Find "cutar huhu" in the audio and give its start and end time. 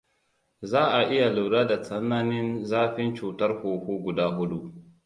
3.15-3.97